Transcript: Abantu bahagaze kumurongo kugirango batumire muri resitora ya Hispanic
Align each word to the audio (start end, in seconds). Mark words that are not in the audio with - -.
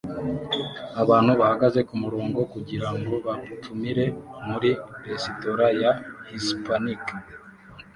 Abantu 1.01 1.31
bahagaze 1.39 1.79
kumurongo 1.89 2.39
kugirango 2.53 3.13
batumire 3.25 4.05
muri 4.47 4.69
resitora 5.07 5.65
ya 5.81 5.91
Hispanic 6.29 7.03